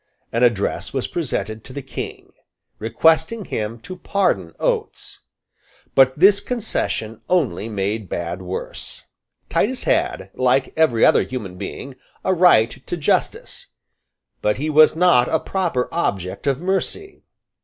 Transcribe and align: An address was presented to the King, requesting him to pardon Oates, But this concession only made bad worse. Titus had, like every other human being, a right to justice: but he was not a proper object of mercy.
An 0.31 0.41
address 0.41 0.93
was 0.93 1.05
presented 1.05 1.63
to 1.63 1.73
the 1.73 1.83
King, 1.83 2.33
requesting 2.79 3.45
him 3.45 3.79
to 3.81 3.95
pardon 3.95 4.55
Oates, 4.59 5.19
But 5.93 6.17
this 6.17 6.39
concession 6.39 7.21
only 7.29 7.69
made 7.69 8.09
bad 8.09 8.41
worse. 8.41 9.03
Titus 9.47 9.83
had, 9.83 10.31
like 10.33 10.73
every 10.75 11.05
other 11.05 11.21
human 11.21 11.55
being, 11.55 11.93
a 12.25 12.33
right 12.33 12.71
to 12.87 12.97
justice: 12.97 13.67
but 14.41 14.57
he 14.57 14.71
was 14.71 14.95
not 14.95 15.27
a 15.29 15.39
proper 15.39 15.87
object 15.91 16.47
of 16.47 16.59
mercy. 16.59 17.21